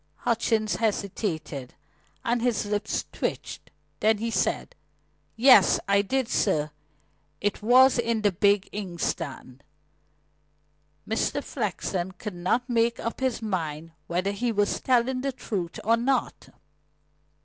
Hutchings 0.25 0.77
hesitated, 0.77 1.75
and 2.25 2.41
his 2.41 2.65
lips 2.65 3.05
twitched. 3.11 3.69
Then 3.99 4.17
he 4.17 4.31
said: 4.31 4.73
"Yes, 5.35 5.79
I 5.87 6.01
did, 6.01 6.27
sir. 6.27 6.71
It 7.39 7.61
was 7.61 7.99
in 7.99 8.23
the 8.23 8.31
big 8.31 8.67
inkstand." 8.71 9.63
Mr. 11.07 11.43
Flexen 11.43 12.13
could 12.13 12.33
not 12.33 12.67
make 12.67 12.99
up 12.99 13.19
his 13.19 13.43
mind 13.43 13.91
whether 14.07 14.31
he 14.31 14.51
was 14.51 14.81
telling 14.81 15.21
the 15.21 15.31
truth 15.31 15.79
or 15.83 15.97
not. 15.97 16.49